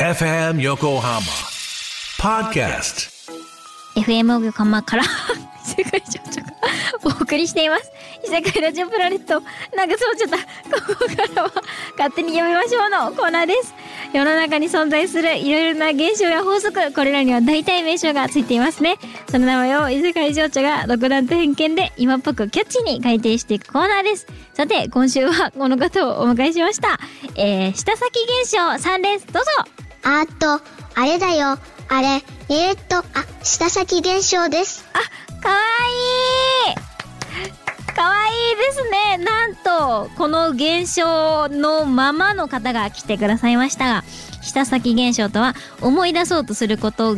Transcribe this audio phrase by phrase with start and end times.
[0.00, 1.26] FM Yokohama
[2.20, 3.10] Podcast
[3.96, 5.02] FM 横浜から
[5.66, 6.52] 世界情緒が
[7.02, 7.90] お送りしています。
[8.24, 9.42] 異世界ラジオプラネット。
[9.76, 10.80] なんかそうちゃった。
[10.80, 11.52] ここからは
[11.98, 13.74] 勝手に読みましょうのコーナーです。
[14.12, 18.98] 世の中に存在するいろいろな現象や法則、これらには大体名称がついていますね。
[19.28, 24.28] その名前を異世界情緒が独断と偏見で今っぽくキャッチに改定していくコーナーです。
[24.54, 27.00] さて、今週はこの方をお迎えしました。
[27.34, 28.12] えー、下先
[28.42, 29.26] 現象さんです。
[29.32, 30.60] どうぞあと、
[30.94, 31.58] あれだよ。
[31.88, 33.04] あれ、えー、っと、あ、
[33.42, 34.84] 下先現象です。
[34.92, 34.98] あ、
[35.40, 36.88] かわいい
[37.94, 44.04] かわいいですねなんとこの現象のままの方が来てくださいましたが
[44.40, 47.16] 舌先現象とは思い出そうとすること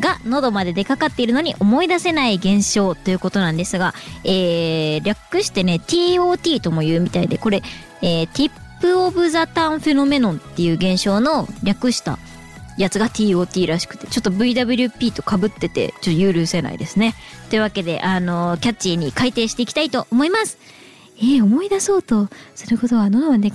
[0.00, 7.62] が喉まで出かかっているのに思い出せない現象ということなんですが、えー、略してね TOT とも言うみたいでこれ、
[8.02, 12.18] えー、ティッップオブザターンフェノメノンっていう現象の略した
[12.76, 17.14] やつが TOT らしくて、ちょっと VWP と被ってて、ちょっと許せないですね。
[17.48, 20.58] というわけで、あの、キャッチーに改定していきたいと思います。
[21.18, 23.52] えー、思い出そうとすることは喉まで、い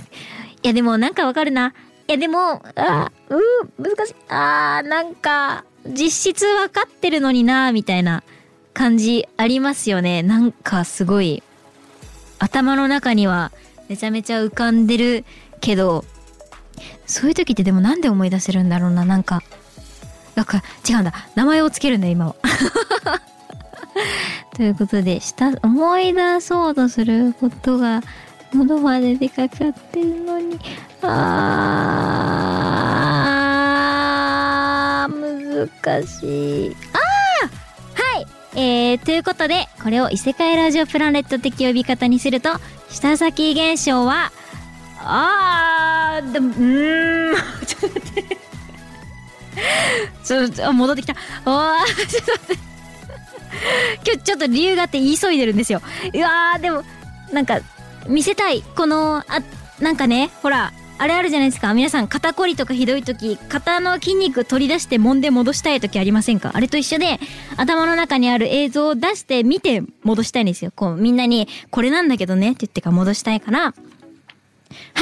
[0.62, 1.72] やでもなんかわかるな。
[2.08, 3.40] いやでも、あうー、
[3.78, 4.14] 難しい。
[4.28, 8.24] あー、なんか、実質わかってるのになみたいな
[8.74, 10.24] 感じありますよね。
[10.24, 11.44] なんかすごい、
[12.40, 13.52] 頭の中には
[13.88, 15.24] めちゃめちゃ浮かんでる
[15.60, 16.04] けど、
[17.06, 19.42] そういう時ってでもなんで思い出せるんだろうななんか。
[20.34, 21.12] だか違うんだ。
[21.34, 22.34] 名前をつけるんだ今は。
[24.56, 28.02] ということでした思い出そうとすることが
[28.54, 30.58] 喉まで出かかってるのに。
[31.02, 36.76] あー難しい。
[36.92, 38.26] あーはい。
[38.54, 42.50] えー、ということでこれを異世界ラジオプラネット的呼び方にすると
[42.92, 44.30] 舌先現象は
[44.98, 47.34] ああでもうん。
[47.66, 48.36] ちょっと待って。
[50.24, 51.14] ちょっとあ戻ってきた。
[51.44, 52.62] あーちょっと待って。
[54.04, 55.82] 今日ちょっと理由があって急いでるんですよ。
[56.14, 56.84] うわーでも
[57.32, 57.60] なんか
[58.06, 58.62] 見せたい。
[58.62, 59.42] このあ
[59.80, 61.74] なんかねほらあれあるじゃないですか。
[61.74, 66.52] 皆さん肩こりとかひどい時肩の筋肉取り出して揉んで戻したい時ありませんか？
[66.54, 67.18] あれと一緒で
[67.56, 70.70] 頭の中にある映像を出して見て戻したいんですよ。
[70.74, 73.60] こうみんなにこれなんだけどねって言ってか戻したいから。
[73.64, 73.74] は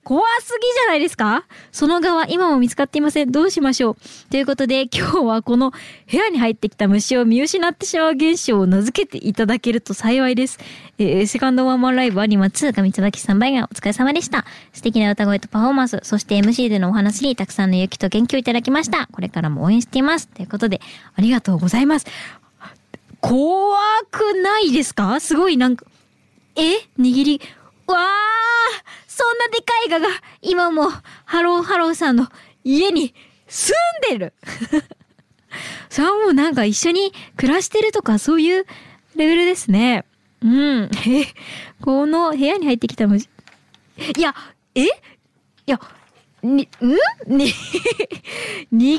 [0.04, 1.44] 怖すぎじゃないですか？
[1.72, 3.32] その側、今も見つかっていません。
[3.32, 3.96] どうしましょう？
[4.30, 5.72] ということで、今日はこの
[6.10, 10.58] 部屋に入ってきた虫を見失ってしまう現象を名付けていただけると幸いです。
[10.98, 14.44] えー、セカンドワンマンライブアニマ2、神椿さん倍がお疲れ様でした。
[14.72, 19.06] 素敵な歌声とパフォーマンス、そして MC でのお話にたくさんの勇気と元気をいただきました。
[19.06, 20.28] これからも応援しています。
[20.28, 20.80] ということで、
[21.14, 22.06] ありがとうございます。
[23.20, 23.78] 怖
[24.10, 25.18] くないですか？
[25.20, 25.86] すごいなんか、
[26.56, 26.62] え？
[26.98, 27.40] 握り、
[27.86, 27.98] わー
[29.06, 30.08] そんなでかい蛾が
[30.42, 30.90] 今も
[31.24, 32.28] ハローハローさんの
[32.62, 33.14] 家に
[33.48, 33.74] 住
[34.12, 34.32] んでる
[35.90, 38.66] それはもうなんか一緒に暮らしてるとかそういう
[39.16, 40.04] レベルですね。
[40.40, 40.90] うん。
[41.08, 41.24] え、
[41.82, 43.28] この部屋に入ってきた虫。
[44.16, 44.34] いや、
[44.76, 44.84] え？
[44.84, 44.88] い
[45.66, 45.80] や、
[46.42, 46.68] に、
[47.26, 47.26] ん？
[47.36, 47.52] に、
[48.72, 48.98] 握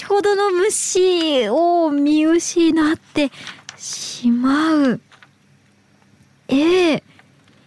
[0.00, 3.30] 拳ほどの虫を見失って
[3.76, 5.00] しまう。
[6.48, 7.02] ええ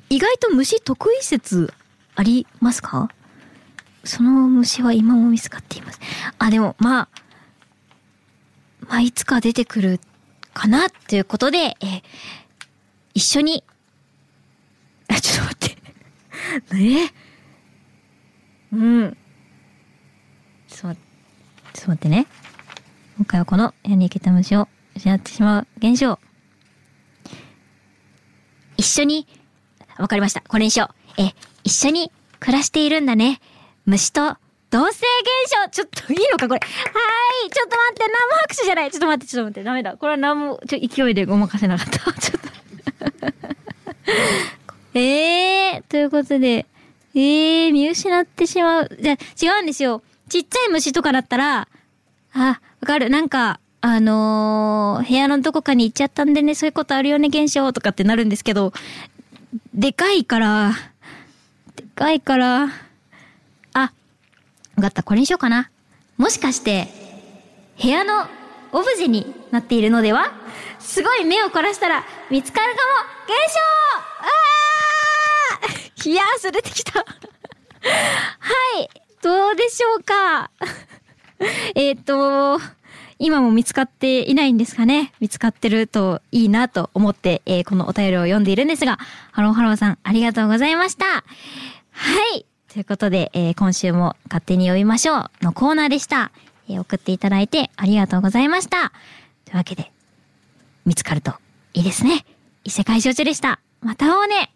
[0.09, 1.73] 意外と虫得意説
[2.15, 3.09] ありますか？
[4.03, 5.99] その虫は今も見つかっています。
[6.37, 7.09] あ、でも、まあ、
[8.87, 9.99] まあ、いつか出てくる
[10.53, 12.03] かなということで、え
[13.13, 13.63] 一緒に、
[15.07, 15.77] あ、ちょっと待って。
[17.07, 17.22] え？
[18.73, 19.17] うん。
[20.67, 21.03] ちょっと待っ
[21.73, 22.27] て、ちょっと待ってね。
[23.17, 26.17] 今回はこの部屋に生けた虫を失ってしまう現象。
[28.77, 29.27] 一緒に、
[29.97, 30.41] わかりました。
[30.41, 31.21] これにしよう。
[31.21, 33.39] え、一緒に暮らしているんだね。
[33.85, 34.37] 虫と
[34.71, 35.05] 同性
[35.43, 35.69] 現象。
[35.69, 36.59] ちょっといいのかこれ。
[36.59, 37.49] はい。
[37.51, 38.01] ちょっと待って。
[38.01, 38.91] 何も拍手じゃない。
[38.91, 39.63] ちょっと待って、ちょっと待って。
[39.63, 39.97] ダメだ。
[39.97, 42.11] これは何も、ちょ、勢いでごまかせなかった。
[42.13, 42.49] ちょっと。
[44.99, 46.65] えー、ということで、
[47.15, 48.97] えー、見失ってしまう。
[48.99, 50.01] じゃ、違うんですよ。
[50.29, 51.67] ちっちゃい虫とかだったら、
[52.33, 53.09] あ、わかる。
[53.09, 58.73] なんか、あのー部屋のどこかに行っちゃったんでね、そういうことあるよね、現象とかってなるんですけど、
[59.73, 60.71] でかいから、
[61.75, 62.69] でかいから、
[63.73, 63.91] あ、わ
[64.81, 65.03] かった。
[65.03, 65.69] これにしようかな。
[66.17, 66.87] もしかして、
[67.81, 68.27] 部屋の
[68.71, 70.31] オブジェになっているのでは？
[70.79, 72.81] すごい目を凝らしたら見つかるかも
[73.25, 73.59] 現象
[74.21, 76.99] あーいやー、それてきた。
[76.99, 77.05] は
[78.79, 78.89] い。
[79.21, 80.51] どうでしょうか
[81.75, 82.59] えっと、
[83.19, 88.97] 今も見つかっていないんですかね見つかってるといいなと思って、えーこのお便りを読んでいるんですが、
[89.31, 91.05] ハローハローさん、ありがとうございました。
[91.05, 91.23] は
[92.35, 92.45] い。
[92.71, 96.31] ということで、えー今週も勝手に読みましょうのコーナーでした。
[96.67, 98.91] えー送っていただいてありがとうございました。
[99.45, 99.91] というわけで、
[100.85, 101.33] 見つかると
[101.73, 102.25] いいですね。
[102.65, 103.59] 異世界情緒でした。
[103.81, 104.51] また会おうね